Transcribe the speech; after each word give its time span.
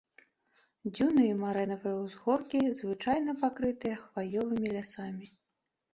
Дзюны 0.91 1.25
і 1.31 1.35
марэнавыя 1.41 1.93
ўзгоркі 1.99 2.61
звычайна 2.79 3.31
пакрытыя 3.45 3.95
хваёвымі 4.07 4.67
лясамі. 4.79 5.25